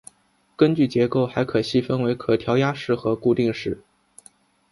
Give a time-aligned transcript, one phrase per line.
[0.55, 3.83] 根据结构还可细分为可调压式和固定式。